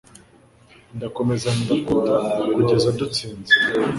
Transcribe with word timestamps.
ndakomeza 0.95 1.47
ndatota 1.61 2.15
kugeza 2.53 2.87
dutsinze 2.99 3.53